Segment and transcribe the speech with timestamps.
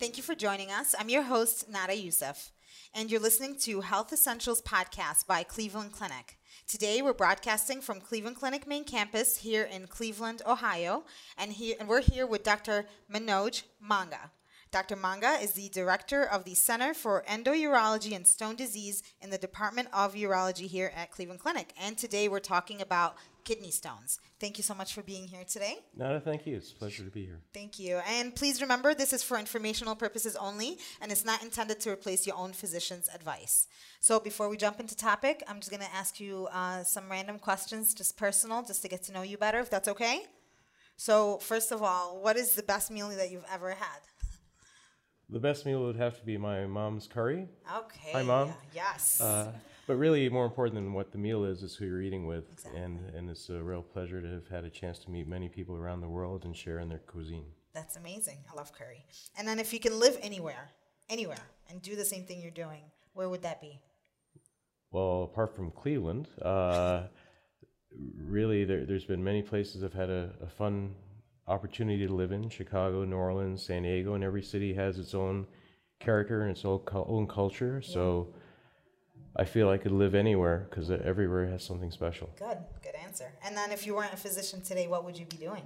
[0.00, 0.94] Thank you for joining us.
[0.98, 2.52] I'm your host, Nada Youssef,
[2.94, 6.38] and you're listening to Health Essentials Podcast by Cleveland Clinic.
[6.66, 11.04] Today, we're broadcasting from Cleveland Clinic main campus here in Cleveland, Ohio,
[11.36, 12.86] and, here, and we're here with Dr.
[13.12, 14.30] Manoj Monga.
[14.72, 14.96] Dr.
[14.96, 19.88] Monga is the director of the Center for Endourology and Stone Disease in the Department
[19.92, 21.74] of Urology here at Cleveland Clinic.
[21.78, 24.18] And today we're talking about kidney stones.
[24.38, 25.78] Thank you so much for being here today.
[25.96, 26.56] No, thank you.
[26.56, 27.40] It's a pleasure to be here.
[27.52, 28.00] Thank you.
[28.08, 32.26] And please remember, this is for informational purposes only, and it's not intended to replace
[32.26, 33.66] your own physician's advice.
[34.00, 37.38] So before we jump into topic, I'm just going to ask you uh, some random
[37.38, 40.22] questions, just personal, just to get to know you better, if that's okay.
[40.96, 44.00] So first of all, what is the best meal that you've ever had?
[45.30, 47.46] The best meal would have to be my mom's curry.
[47.76, 48.10] Okay.
[48.12, 48.52] Hi, Mom.
[48.74, 49.20] Yes.
[49.20, 49.52] Uh,
[49.90, 52.48] but really, more important than what the meal is, is who you're eating with.
[52.52, 52.80] Exactly.
[52.80, 55.74] And, and it's a real pleasure to have had a chance to meet many people
[55.74, 57.46] around the world and share in their cuisine.
[57.74, 58.38] That's amazing.
[58.48, 59.04] I love curry.
[59.36, 60.70] And then if you can live anywhere,
[61.08, 62.82] anywhere, and do the same thing you're doing,
[63.14, 63.80] where would that be?
[64.92, 67.08] Well, apart from Cleveland, uh,
[68.16, 70.94] really, there, there's been many places I've had a, a fun
[71.48, 75.48] opportunity to live in Chicago, New Orleans, San Diego, and every city has its own
[75.98, 77.82] character and its own, own culture.
[77.82, 78.32] So
[79.36, 82.28] I feel I could live anywhere because everywhere has something special.
[82.38, 82.58] Good.
[82.82, 83.32] Good answer.
[83.44, 85.62] And then if you weren't a physician today, what would you be doing?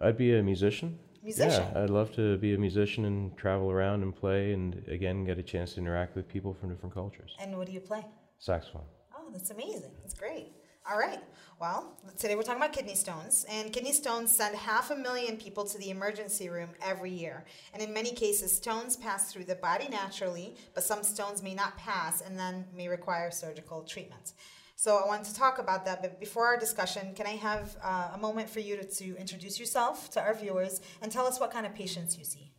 [0.00, 0.98] I'd be a musician.
[1.22, 1.64] Musician.
[1.72, 5.38] Yeah, I'd love to be a musician and travel around and play and again get
[5.38, 7.36] a chance to interact with people from different cultures.
[7.38, 8.04] And what do you play?
[8.38, 8.82] Saxophone.
[9.16, 9.92] Oh, that's amazing.
[10.00, 10.52] That's great.
[10.90, 11.20] All right.
[11.60, 15.64] Well, today we're talking about kidney stones, and kidney stones send half a million people
[15.64, 17.44] to the emergency room every year.
[17.72, 21.78] And in many cases, stones pass through the body naturally, but some stones may not
[21.78, 24.32] pass and then may require surgical treatment.
[24.74, 28.10] So I wanted to talk about that, but before our discussion, can I have uh,
[28.14, 31.52] a moment for you to, to introduce yourself to our viewers and tell us what
[31.52, 32.50] kind of patients you see?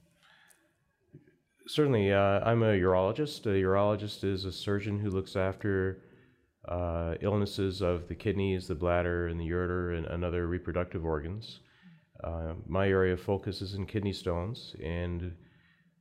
[1.67, 3.45] Certainly, uh, I'm a urologist.
[3.47, 6.03] A urologist is a surgeon who looks after
[6.68, 11.59] uh, illnesses of the kidneys, the bladder, and the ureter, and, and other reproductive organs.
[12.24, 15.34] Uh, my area of focus is in kidney stones, and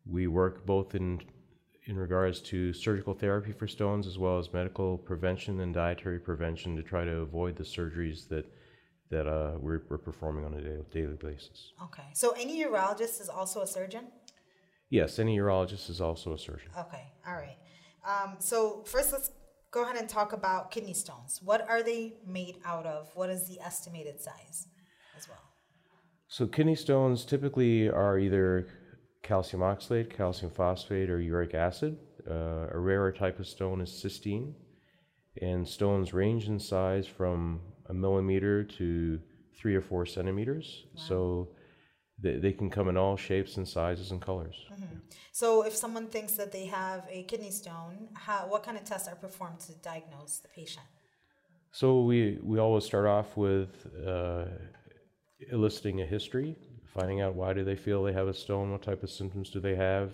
[0.07, 1.21] we work both in
[1.87, 6.77] in regards to surgical therapy for stones as well as medical prevention and dietary prevention
[6.77, 8.47] to try to avoid the surgeries that
[9.11, 11.73] that uh, we're, we're performing on a daily, daily basis.
[11.83, 12.09] Okay.
[12.15, 14.07] So any urologist is also a surgeon?
[14.89, 16.71] Yes, any urologist is also a surgeon.
[16.79, 17.59] Okay, all right.
[18.07, 19.31] Um, so first, let's
[19.73, 21.41] go ahead and talk about kidney stones.
[21.43, 23.11] What are they made out of?
[23.15, 24.69] What is the estimated size
[25.17, 25.43] as well?
[26.29, 28.69] So kidney stones typically are either
[29.23, 31.97] calcium oxalate, calcium phosphate, or uric acid.
[32.31, 34.53] Uh, a rarer type of stone is cystine,
[35.41, 39.19] and stones range in size from a millimeter to
[39.57, 40.85] three or four centimeters.
[40.95, 41.49] So
[42.23, 44.57] they, they can come in all shapes and sizes and colors.
[45.33, 49.09] So if someone thinks that they have a kidney stone, how, what kind of tests
[49.09, 50.87] are performed to diagnose the patient?
[51.73, 54.45] So we, we always start off with uh,
[55.51, 59.03] eliciting a history, finding out why do they feel they have a stone, what type
[59.03, 60.13] of symptoms do they have,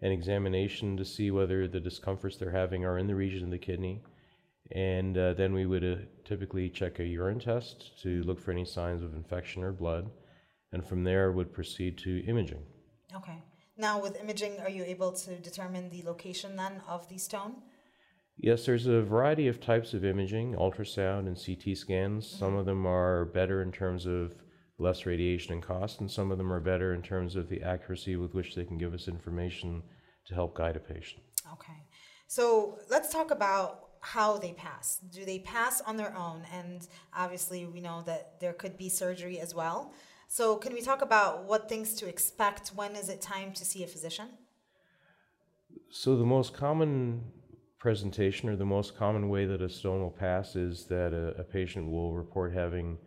[0.00, 3.58] an examination to see whether the discomforts they're having are in the region of the
[3.58, 4.02] kidney.
[4.72, 8.64] And uh, then we would uh, typically check a urine test to look for any
[8.64, 10.10] signs of infection or blood.
[10.76, 12.62] And from there would proceed to imaging.
[13.14, 13.42] Okay.
[13.78, 17.54] Now with imaging, are you able to determine the location then of the stone?
[18.36, 22.26] Yes, there's a variety of types of imaging, ultrasound and CT scans.
[22.26, 22.38] Mm-hmm.
[22.38, 24.34] Some of them are better in terms of
[24.78, 28.16] less radiation and cost, and some of them are better in terms of the accuracy
[28.16, 29.82] with which they can give us information
[30.26, 31.22] to help guide a patient.
[31.54, 31.86] Okay.
[32.26, 34.98] So let's talk about how they pass.
[35.10, 36.42] Do they pass on their own?
[36.52, 36.86] And
[37.16, 39.94] obviously, we know that there could be surgery as well.
[40.28, 42.68] So, can we talk about what things to expect?
[42.68, 44.28] When is it time to see a physician?
[45.90, 47.22] So, the most common
[47.78, 51.44] presentation or the most common way that a stone will pass is that a, a
[51.44, 52.98] patient will report having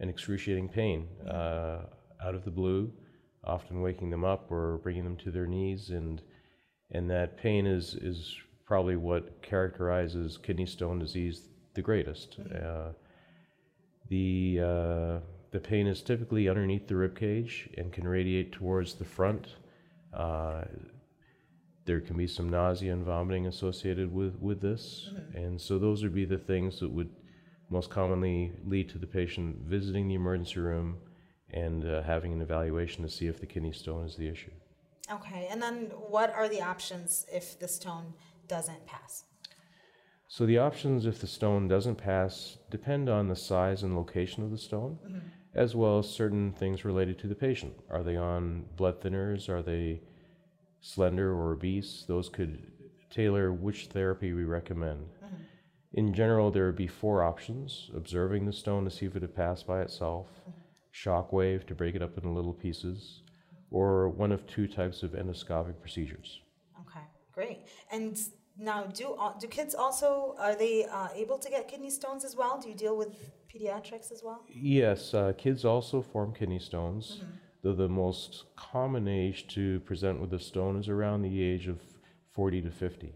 [0.00, 1.82] an excruciating pain uh,
[2.24, 2.92] out of the blue,
[3.44, 6.22] often waking them up or bringing them to their knees, and
[6.90, 12.38] and that pain is is probably what characterizes kidney stone disease the greatest.
[12.40, 12.88] Uh,
[14.08, 15.18] the uh,
[15.56, 19.54] the pain is typically underneath the rib cage and can radiate towards the front.
[20.12, 20.64] Uh,
[21.86, 25.08] there can be some nausea and vomiting associated with, with this.
[25.34, 27.08] And so those would be the things that would
[27.70, 30.98] most commonly lead to the patient visiting the emergency room
[31.54, 34.52] and uh, having an evaluation to see if the kidney stone is the issue.
[35.10, 38.12] Okay, and then what are the options if the stone
[38.46, 39.24] doesn't pass?
[40.28, 44.50] So the options if the stone doesn't pass depend on the size and location of
[44.50, 44.98] the stone,
[45.56, 47.74] as well as certain things related to the patient.
[47.90, 49.48] Are they on blood thinners?
[49.48, 50.02] Are they
[50.80, 52.04] slender or obese?
[52.06, 52.70] Those could
[53.10, 55.06] tailor which therapy we recommend.
[55.24, 55.36] Mm-hmm.
[55.94, 59.34] In general, there would be four options observing the stone to see if it had
[59.34, 60.50] passed by itself, mm-hmm.
[60.90, 63.22] shock wave to break it up into little pieces,
[63.70, 66.40] or one of two types of endoscopic procedures.
[66.82, 67.60] Okay, great.
[67.90, 68.18] And
[68.58, 72.36] now, do uh, do kids also are they uh, able to get kidney stones as
[72.36, 72.58] well?
[72.58, 73.08] Do you deal with
[73.56, 74.44] pediatrics as well?
[74.48, 77.22] Yes, uh, kids also form kidney stones,
[77.62, 81.80] though the most common age to present with a stone is around the age of
[82.32, 83.14] 40 to 50.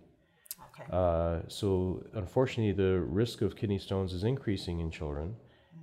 [0.72, 0.90] Okay.
[0.90, 5.36] Uh, so, unfortunately, the risk of kidney stones is increasing in children,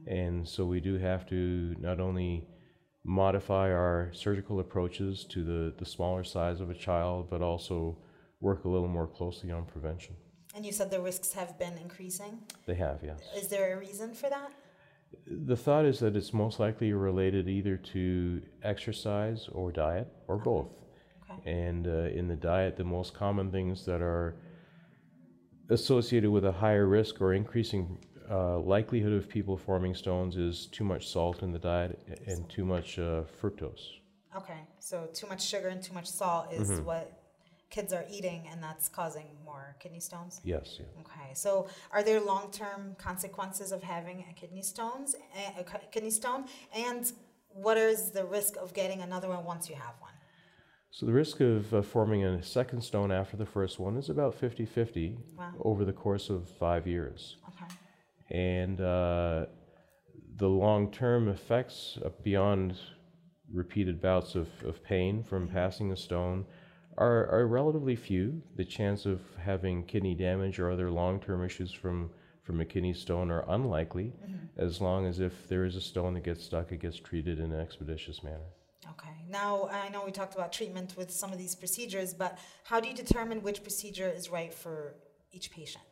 [0.08, 2.48] and so we do have to not only
[3.04, 7.98] modify our surgical approaches to the, the smaller size of a child, but also
[8.42, 10.16] work a little more closely on prevention.
[10.58, 12.40] And you said the risks have been increasing.
[12.66, 13.20] They have, yes.
[13.38, 14.52] Is there a reason for that?
[15.28, 20.70] The thought is that it's most likely related either to exercise or diet or both.
[21.30, 21.48] Okay.
[21.48, 24.38] And uh, in the diet, the most common things that are
[25.70, 28.00] associated with a higher risk or increasing
[28.32, 32.66] uh, likelihood of people forming stones is too much salt in the diet and too
[32.66, 34.00] much uh, fructose.
[34.36, 37.17] Okay, so too much sugar and too much salt is what
[37.70, 40.40] kids are eating, and that's causing more kidney stones.
[40.44, 40.86] Yes, yeah.
[41.02, 45.16] Okay, so are there long-term consequences of having a kidney stones,
[45.60, 47.12] a, kidney stone, and
[47.50, 50.12] what is the risk of getting another one once you have one?
[50.92, 54.34] So the risk of uh, forming a second stone after the first one is about
[54.36, 55.52] 50 50 Wow.
[55.64, 57.38] over the course of five years.
[57.50, 57.74] Okay.
[58.32, 59.46] and uh,
[60.38, 62.78] the long-term effects uh, beyond
[63.52, 66.46] repeated bouts of, of pain from passing a stone
[66.98, 68.42] are, are relatively few.
[68.56, 72.10] The chance of having kidney damage or other long-term issues from,
[72.44, 74.14] from a kidney stone are unlikely,
[74.58, 77.52] as long as if there is a stone that gets stuck, it gets treated in
[77.52, 78.50] an expeditious manner.
[78.92, 79.10] Okay.
[79.30, 82.88] Now I know we talked about treatment with some of these procedures, but how do
[82.88, 84.96] you determine which procedure is right for
[85.32, 85.84] each patient?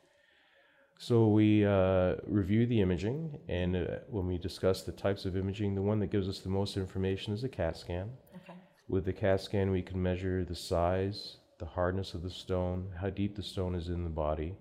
[0.97, 5.75] So we uh, review the imaging, and uh, when we discuss the types of imaging,
[5.75, 8.11] the one that gives us the most information is a CAT scan.
[8.87, 13.09] With the CAT scan, we can measure the size, the hardness of the stone, how
[13.09, 14.55] deep the stone is in the body,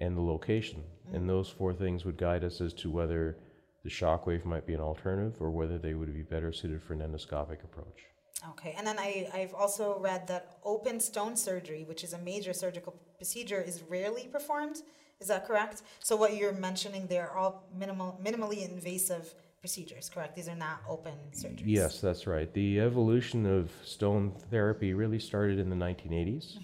[0.00, 0.84] and the location.
[1.12, 1.28] And mm.
[1.28, 3.36] those four things would guide us as to whether
[3.84, 6.94] the shock wave might be an alternative or whether they would be better suited for
[6.94, 8.06] an endoscopic approach.
[8.50, 12.52] Okay, and then I, I've also read that open stone surgery, which is a major
[12.52, 14.82] surgical procedure, is rarely performed.
[15.20, 15.82] Is that correct?
[15.98, 20.36] So what you're mentioning, they're all minimal, minimally invasive procedures, correct?
[20.36, 21.62] These are not open surgeries.
[21.64, 22.52] Yes, that's right.
[22.52, 26.58] The evolution of stone therapy really started in the 1980s.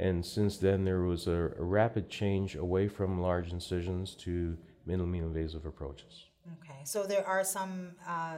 [0.00, 4.56] And since then, there was a, a rapid change away from large incisions to
[4.88, 6.26] minimally invasive approaches.
[6.62, 8.36] Okay, so there are some uh,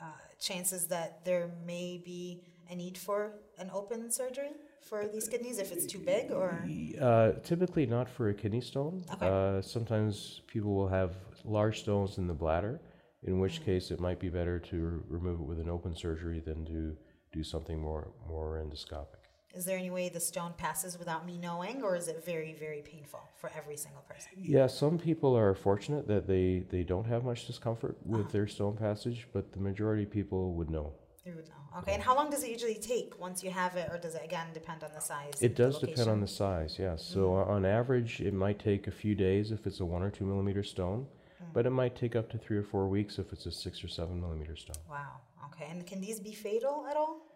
[0.00, 0.04] uh,
[0.38, 5.72] chances that there may be a need for an open surgery for these kidneys if
[5.72, 6.64] it's too big, or
[7.00, 9.04] Uh, typically not for a kidney stone.
[9.12, 9.26] Okay.
[9.28, 12.80] Uh, sometimes people will have large stones in the bladder,
[13.24, 16.64] in which case it might be better to remove it with an open surgery than
[16.66, 16.96] to
[17.32, 19.20] do something more more endoscopic.
[19.54, 22.82] is there any way the stone passes without me knowing, or is it very, very
[22.82, 24.30] painful for every single person?
[24.36, 28.32] Yeah, some people are fortunate that they, they don't have much discomfort with Ah.
[28.32, 30.92] their stone passage, but the majority of people would know.
[31.26, 31.78] You would know.
[31.78, 34.22] Okay, and how long does it usually take once you have it, or does it
[34.24, 35.34] again depend on the size?
[35.40, 37.04] It does depend on the size, yes.
[37.04, 40.10] So o- on average, it might take a few days if it's a one or
[40.10, 41.06] two millimeter stone,
[41.52, 43.88] but it might take up to three or four weeks if it's a six or
[43.88, 44.76] seven millimeter stone.
[44.88, 45.20] Wow.
[45.46, 47.26] Okay, and can these be fatal at all?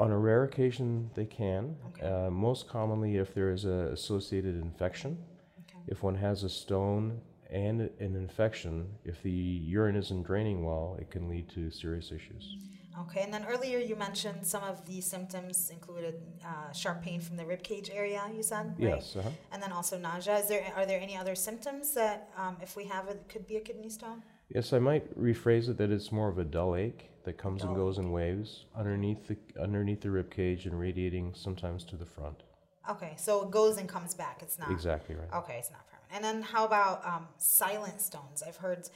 [0.00, 1.76] On a rare occasion, they can.
[1.88, 2.06] Okay.
[2.06, 5.18] Uh, most commonly, if there is an associated infection,
[5.60, 5.78] Okay.
[5.86, 11.10] if one has a stone and an infection, if the urine isn't draining well, it
[11.10, 12.56] can lead to serious issues.
[13.00, 17.36] Okay, and then earlier you mentioned some of the symptoms included uh, sharp pain from
[17.36, 18.22] the rib cage area.
[18.34, 18.88] You said, right?
[18.96, 19.16] Yes.
[19.16, 19.30] Uh-huh.
[19.52, 20.38] And then also nausea.
[20.38, 23.56] Is there are there any other symptoms that, um, if we have it, could be
[23.56, 24.22] a kidney stone?
[24.48, 27.74] Yes, I might rephrase it that it's more of a dull ache that comes and
[27.74, 32.42] goes in waves underneath the underneath the rib cage and radiating sometimes to the front.
[32.88, 34.40] Okay, so it goes and comes back.
[34.42, 34.70] It's not.
[34.70, 35.32] Exactly right.
[35.34, 36.12] Okay, it's not permanent.
[36.14, 38.42] And then how about um, silent stones?
[38.46, 38.88] I've heard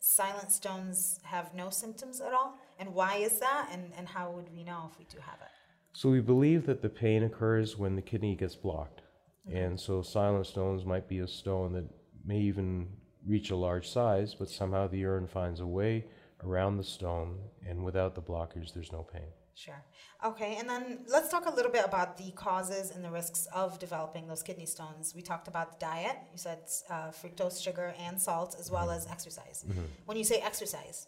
[0.00, 2.58] silent stones have no symptoms at all.
[2.78, 3.70] And why is that?
[3.72, 5.48] And, and how would we know if we do have it?
[5.92, 9.02] So we believe that the pain occurs when the kidney gets blocked.
[9.50, 11.88] And so silent stones might be a stone that
[12.24, 12.88] may even
[13.26, 16.04] reach a large size, but somehow the urine finds a way
[16.44, 19.28] around the stone, and without the blockage, there's no pain.
[19.54, 19.82] Sure.
[20.22, 23.78] Okay, and then let's talk a little bit about the causes and the risks of
[23.78, 25.14] developing those kidney stones.
[25.16, 26.16] We talked about the diet.
[26.30, 26.58] You said
[26.90, 29.64] uh, fructose, sugar, and salt, as well as exercise.
[30.04, 31.06] When you say exercise,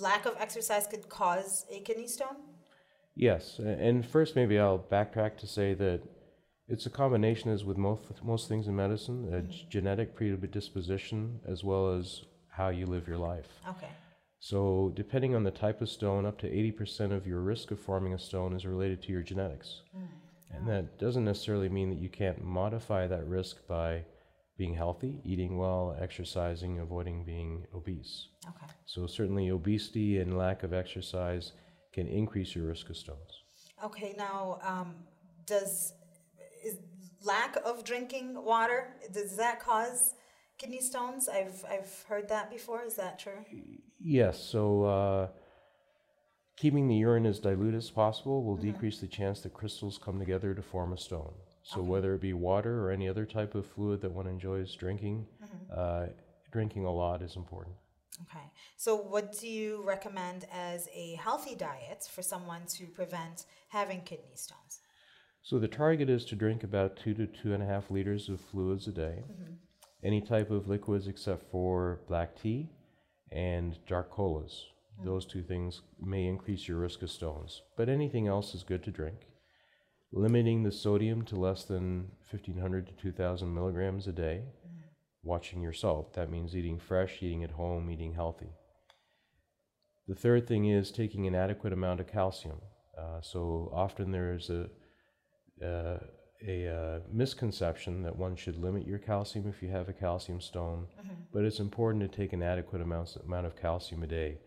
[0.00, 2.36] lack of exercise could cause a kidney stone?
[3.16, 6.02] Yes, and first maybe I'll backtrack to say that
[6.66, 9.50] it's a combination, as with most most things in medicine, a mm-hmm.
[9.50, 13.48] g- genetic predisposition as well as how you live your life.
[13.68, 13.88] Okay.
[14.40, 18.12] So depending on the type of stone, up to 80% of your risk of forming
[18.12, 19.80] a stone is related to your genetics.
[19.96, 20.08] Mm.
[20.56, 24.04] And that doesn't necessarily mean that you can't modify that risk by
[24.56, 28.28] being healthy, eating well, exercising, avoiding being obese.
[28.48, 28.72] Okay.
[28.86, 31.52] So certainly obesity and lack of exercise
[31.92, 33.42] can increase your risk of stones.
[33.84, 34.94] Okay, now, um,
[35.46, 35.92] does
[36.64, 36.78] is
[37.22, 40.14] lack of drinking water does that cause
[40.58, 41.28] kidney stones?
[41.28, 42.82] I've I've heard that before.
[42.84, 43.44] Is that true?
[43.98, 45.28] Yes, so uh,
[46.56, 50.54] keeping the urine as dilute as possible will decrease the chance that crystals come together
[50.54, 51.32] to form a stone.
[51.64, 55.26] So whether it be water or any other type of fluid that one enjoys drinking,
[55.42, 55.72] mm-hmm.
[55.74, 56.06] uh,
[56.52, 57.74] drinking a lot is important.
[58.22, 58.44] Okay.
[58.76, 64.36] So, what do you recommend as a healthy diet for someone to prevent having kidney
[64.36, 64.80] stones?
[65.42, 68.40] So the target is to drink about two to two and a half liters of
[68.40, 69.24] fluids a day.
[69.30, 69.52] Mm-hmm.
[70.02, 72.70] Any type of liquids except for black tea
[73.30, 74.64] and dark colas.
[75.00, 75.04] Mm.
[75.04, 78.90] Those two things may increase your risk of stones, but anything else is good to
[78.90, 79.26] drink.
[80.16, 84.42] Limiting the sodium to less than 1500 to 2000 milligrams a day.
[85.24, 86.14] Watching your salt.
[86.14, 88.50] That means eating fresh, eating at home, eating healthy.
[90.06, 92.60] The third thing is taking an adequate amount of calcium.
[92.96, 94.68] Uh, so often there's a
[95.64, 95.98] uh,
[96.46, 100.86] a uh, misconception that one should limit your calcium if you have a calcium stone,
[101.32, 104.38] but it's important to take an adequate amount, amount of calcium a day,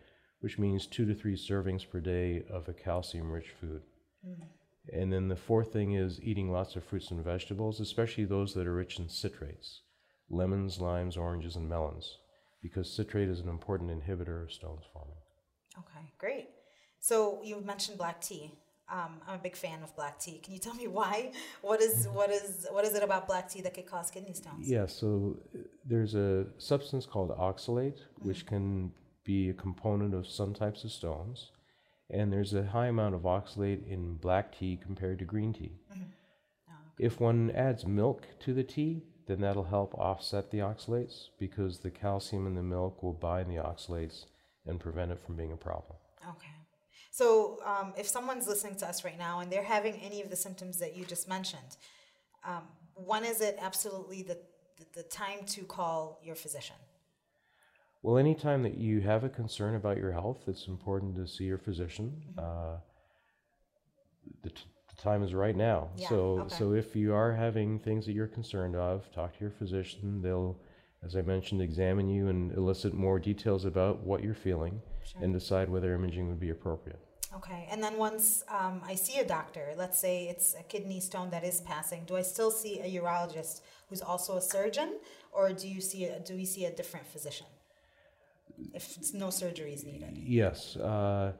[0.41, 3.81] which means two to three servings per day of a calcium rich food.
[4.93, 8.67] And then the fourth thing is eating lots of fruits and vegetables, especially those that
[8.67, 9.79] are rich in citrates
[10.29, 12.17] lemons, limes, oranges, and melons,
[12.61, 15.15] because citrate is an important inhibitor of stones forming.
[15.77, 16.49] Okay, great.
[16.99, 18.51] So, you mentioned black tea.
[18.89, 20.39] Um, I'm a big fan of black tea.
[20.43, 21.31] Can you tell me why?
[21.61, 24.69] What is what is what is it about black tea that could cause kidney stones?
[24.69, 28.93] Yeah, so uh, there's a substance called oxalate, which can
[29.25, 31.51] be a component of some types of stones.
[32.09, 35.73] And there's a high amount of oxalate in black tea compared to green tea.
[36.99, 41.91] If one adds milk to the tea, then that'll help offset the oxalates because the
[41.91, 44.25] calcium in the milk will bind the oxalates
[44.65, 45.97] and prevent it from being a problem.
[46.27, 46.47] Okay.
[47.11, 50.35] So, um, if someone's listening to us right now and they're having any of the
[50.35, 51.77] symptoms that you just mentioned,
[52.45, 54.37] um, when is it absolutely the,
[54.77, 56.75] the, the time to call your physician?
[58.03, 61.57] Well, anytime that you have a concern about your health, it's important to see your
[61.57, 62.21] physician.
[62.37, 62.77] Uh,
[64.43, 64.61] the, t-
[64.95, 65.89] the time is right now.
[65.97, 66.55] Yeah, so, okay.
[66.55, 70.21] so if you are having things that you're concerned of, talk to your physician.
[70.21, 70.59] They'll,
[71.03, 74.81] as I mentioned, examine you and elicit more details about what you're feeling,
[75.21, 76.99] and decide whether imaging would be appropriate.
[77.35, 77.67] Okay.
[77.71, 81.43] And then once um, I see a doctor, let's say it's a kidney stone that
[81.43, 84.99] is passing, do I still see a urologist who's also a surgeon,
[85.31, 87.47] or do you see a, do we see a different physician
[88.73, 90.17] if no surgery is needed?
[90.17, 90.75] Yes.
[90.75, 91.33] Uh,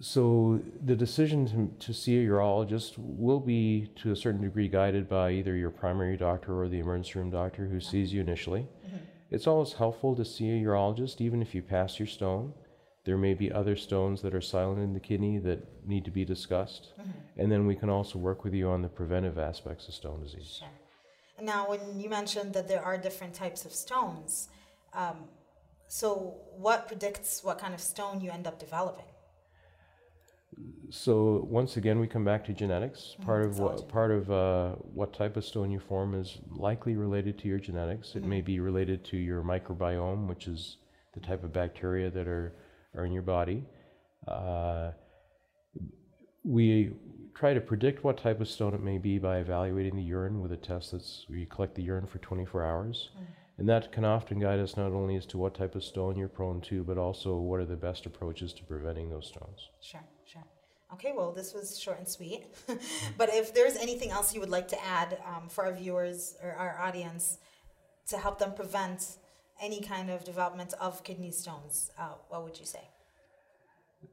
[0.00, 1.46] so the decision
[1.78, 5.70] to, to see a urologist will be to a certain degree guided by either your
[5.70, 8.66] primary doctor or the emergency room doctor who sees you initially.
[9.30, 12.52] It's always helpful to see a urologist, even if you pass your stone.
[13.04, 16.24] There may be other stones that are silent in the kidney that need to be
[16.24, 16.92] discussed.
[17.38, 20.58] And then we can also work with you on the preventive aspects of stone disease.
[20.58, 20.68] Sure.
[21.40, 24.48] Now, when you mentioned that there are different types of stones,
[24.94, 25.16] um,
[25.88, 29.04] so what predicts what kind of stone you end up developing?
[30.90, 33.16] So once again, we come back to genetics.
[33.24, 37.38] Part of what part of uh, what type of stone you form is likely related
[37.40, 38.14] to your genetics.
[38.14, 40.76] It may be related to your microbiome, which is
[41.14, 42.54] the type of bacteria that are
[42.94, 43.64] are in your body.
[44.28, 44.90] Uh,
[46.44, 46.92] we
[47.34, 50.52] try to predict what type of stone it may be by evaluating the urine with
[50.52, 53.10] a test that's we collect the urine for 24 hours.
[53.58, 56.28] And that can often guide us not only as to what type of stone you're
[56.28, 59.68] prone to, but also what are the best approaches to preventing those stones.
[59.80, 60.44] Sure, sure.
[60.94, 62.44] Okay, well, this was short and sweet.
[63.18, 66.52] but if there's anything else you would like to add um, for our viewers or
[66.52, 67.38] our audience
[68.08, 69.16] to help them prevent
[69.60, 72.88] any kind of development of kidney stones, uh, what would you say?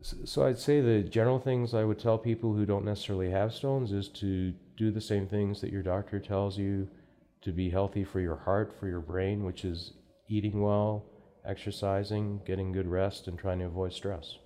[0.03, 3.91] So I'd say the general things I would tell people who don't necessarily have stones
[3.91, 6.87] is to do the same things that your doctor tells you
[7.41, 9.93] to be healthy for your heart, for your brain, which is
[10.27, 11.05] eating well,
[11.45, 14.37] exercising, getting good rest, and trying to avoid stress.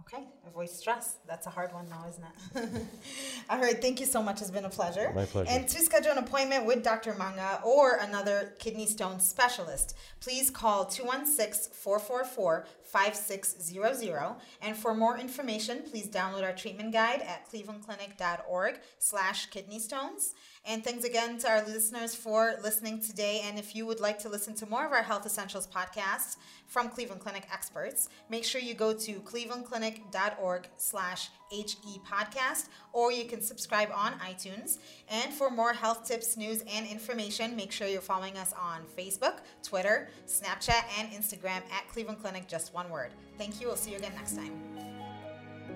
[0.00, 1.16] Okay, avoid stress.
[1.26, 2.82] That's a hard one now, isn't it?
[3.50, 4.40] All right, thank you so much.
[4.40, 5.12] It's been a pleasure.
[5.14, 5.50] My pleasure.
[5.50, 7.14] And to schedule an appointment with Dr.
[7.14, 14.36] Monga or another kidney stone specialist, please call 216 444 5600.
[14.62, 20.34] And for more information, please download our treatment guide at clevelandclinic.org slash kidney stones.
[20.64, 23.42] And thanks again to our listeners for listening today.
[23.44, 26.36] And if you would like to listen to more of our Health Essentials podcasts
[26.66, 30.37] from Cleveland Clinic experts, make sure you go to clevelandclinic.org
[30.76, 34.78] slash HE podcast, or you can subscribe on iTunes.
[35.08, 39.38] And for more health tips, news, and information, make sure you're following us on Facebook,
[39.62, 43.12] Twitter, Snapchat, and Instagram at Cleveland Clinic, just one word.
[43.38, 43.68] Thank you.
[43.68, 44.52] We'll see you again next time.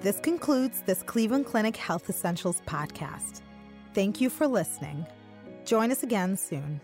[0.00, 3.40] This concludes this Cleveland Clinic Health Essentials podcast.
[3.95, 5.07] Thank you for listening.
[5.64, 6.81] Join us again soon.